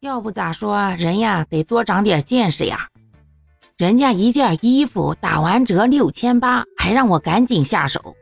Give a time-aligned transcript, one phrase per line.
[0.00, 2.86] 要不咋说人呀得多长点见识呀？
[3.78, 8.14] 人家一件衣服打完折六千八，还让我赶紧下手，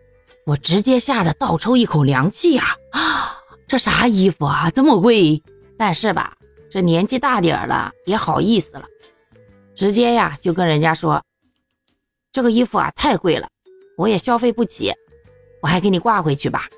[0.46, 2.76] 我直接吓得倒抽一口凉气呀！
[2.92, 5.42] 啊，这啥衣服啊，这么贵？
[5.76, 6.36] 但是吧，
[6.70, 8.84] 这年纪大点了也好意思了，
[9.74, 11.20] 直接呀就跟人家说，
[12.32, 13.48] 这个衣服啊太贵了，
[13.96, 14.92] 我也消费不起，
[15.60, 16.68] 我还给你挂回去吧。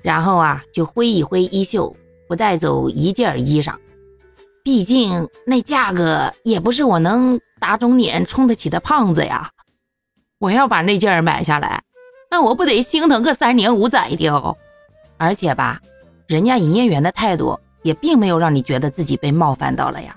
[0.00, 1.94] 然后啊就挥一挥衣袖，
[2.28, 3.74] 不带走一件衣裳。
[4.64, 9.50] 毕竟那价格也不是我能打肿脸充得起的胖子呀！
[10.38, 11.82] 我要把那件买下来，
[12.30, 14.56] 那我不得心疼个三年五载的哦？
[15.18, 15.78] 而且吧，
[16.26, 20.16] 人家营业员的态度也并没有让你觉得自己被冒犯到了呀。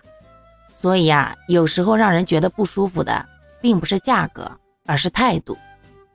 [0.78, 3.26] 所以呀，有时候让人觉得不舒服的，
[3.60, 4.50] 并不是价格，
[4.86, 5.58] 而是态度。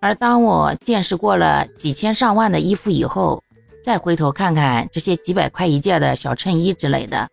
[0.00, 3.44] 而当我见识过了几千上万的衣服以后，
[3.84, 7.28] 再回头看看这些几百块一件的小衬衣之类的。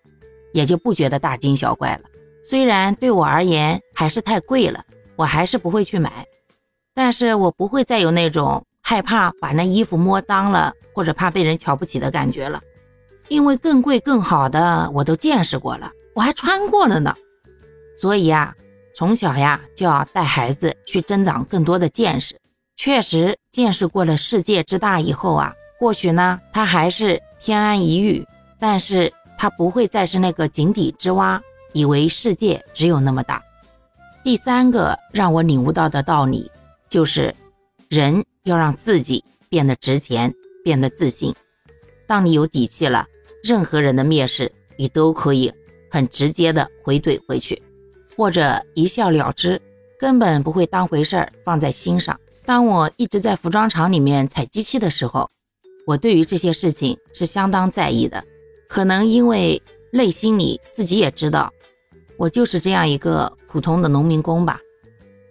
[0.53, 2.09] 也就不觉得大惊小怪了。
[2.43, 4.83] 虽然对我而言还是太贵了，
[5.15, 6.25] 我还是不会去买。
[6.95, 12.59] 但是我不会再有那种害怕把那衣服摸脏了，或者怕被人瞧不起的感觉了。
[13.27, 17.15] 因为更贵更好的我都见识过了，我还穿过了呢。
[18.01, 18.55] 所以呀，
[18.95, 22.35] 从小呀就要带孩子去增长更多的见识。
[22.75, 28.25] 确实，见识过了世界之大以后啊，或许呢他还是偏安一隅，
[28.59, 29.13] 但是。
[29.39, 33.41] 他不会再是那个井底之蛙，以为世界只有那么大。
[34.21, 36.51] 第三个让我领悟到的道理，
[36.89, 37.33] 就是
[37.87, 41.33] 人要让自己变得值钱，变得自信。
[42.05, 43.07] 当你有底气了，
[43.41, 45.49] 任何人的蔑视，你都可以
[45.89, 47.63] 很直接的回怼回去，
[48.17, 49.61] 或者一笑了之，
[49.97, 52.19] 根本不会当回事儿放在心上。
[52.45, 55.29] 当我一直在服装厂里面踩机器的时候，
[55.87, 58.21] 我对于这些事情是相当在意的。
[58.69, 61.51] 可能因为内心里自己也知道，
[62.17, 64.59] 我就是这样一个普通的农民工吧。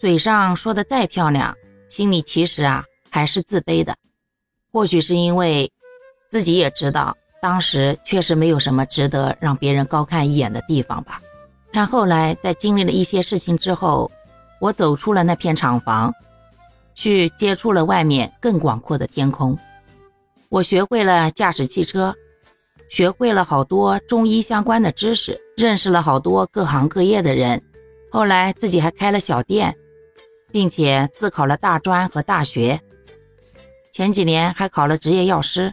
[0.00, 1.56] 嘴上说的再漂亮，
[1.88, 3.94] 心里其实啊还是自卑的。
[4.72, 5.70] 或许是因为
[6.28, 11.22] 自己也知道，当时确实没有什么值得让别人高看一眼的地方吧。
[11.70, 14.10] 但后来在经历了一些事情之后，
[14.60, 16.12] 我走出了那片厂房，
[16.92, 19.56] 去接触了外面更广阔的天空。
[20.48, 22.12] 我学会了驾驶汽车。
[22.88, 27.62] 学会了好多中医相关的知识，认识了好多各行各业的人，
[28.10, 29.74] 后来自己还开了小店，
[30.50, 32.80] 并且自考了大专和大学。
[33.92, 35.72] 前几年还考了执业药师，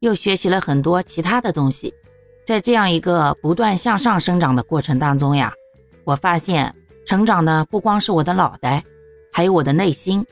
[0.00, 1.94] 又学习了很多其他的东西。
[2.46, 5.52] 在这样一个不断向上生长的过程当中呀，
[6.04, 6.74] 我发现
[7.06, 8.82] 成长的不光是我的脑袋，
[9.32, 10.24] 还有我的内心。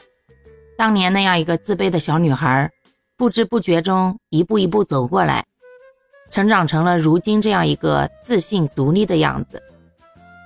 [0.78, 2.70] 当年那样一个自卑的小女孩，
[3.16, 5.44] 不知不觉中一步一步走过来。
[6.36, 9.62] 成长成了如今这样一个自信独立的样子，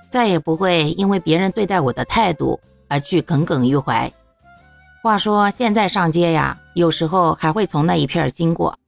[0.09, 2.57] 再也不会因为别人对待我的态度
[2.87, 4.09] 而去耿耿于怀。
[5.03, 8.79] 话说现在上街呀，有时候还会从那一片经过。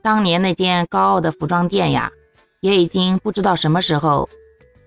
[0.00, 2.10] 当年那间高傲的服装店呀，
[2.60, 4.26] 也已经不知道什么时候，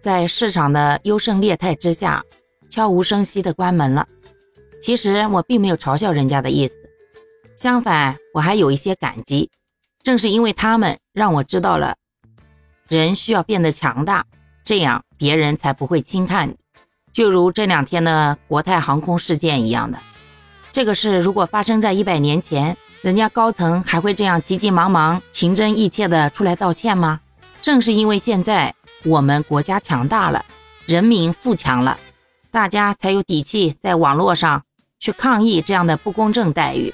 [0.01, 2.23] 在市场的优胜劣汰之下，
[2.71, 4.07] 悄无声息地关门了。
[4.81, 6.73] 其实我并没有嘲笑人家的意思，
[7.55, 9.51] 相反，我还有一些感激。
[10.03, 11.95] 正是因为他们让我知道了，
[12.87, 14.25] 人需要变得强大，
[14.63, 16.55] 这样别人才不会轻看你。
[17.13, 19.99] 就如这两天的国泰航空事件一样的，
[20.71, 27.19] 这个事如果发生在一百年前，人家高层还会这样急急忙忙、情真意切的出来道歉吗？
[27.61, 28.73] 正是因为现在
[29.03, 30.43] 我们国家强大了，
[30.85, 31.99] 人民富强了，
[32.49, 34.63] 大家才有底气在网络上
[34.99, 36.91] 去抗议这样的不公正待遇，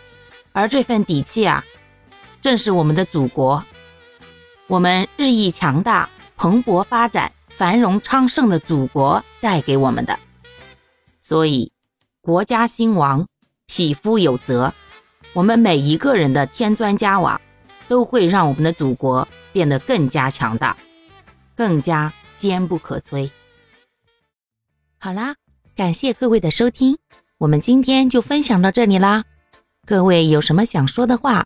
[0.51, 1.63] 而这份底气啊。
[2.41, 3.63] 正是我们的祖国，
[4.67, 10.17] 我们日益强大、蓬勃发展、繁荣昌盛的祖国带给我们的。
[11.19, 11.71] 所以，
[12.21, 13.27] 国家兴亡，
[13.65, 14.73] 匹夫有责。
[15.33, 17.39] 我们每一个人的添砖加瓦，
[17.87, 20.75] 都会让我们的祖国变得更加强大，
[21.55, 23.29] 更加坚不可摧。
[24.99, 25.35] 好啦，
[25.75, 26.97] 感谢各位的收听，
[27.37, 29.25] 我们今天就分享到这里啦。
[29.85, 31.45] 各位有什么想说的话？